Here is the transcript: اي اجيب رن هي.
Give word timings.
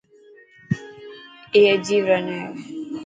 اي 1.55 1.61
اجيب 1.73 2.03
رن 2.09 2.27
هي. 2.35 2.43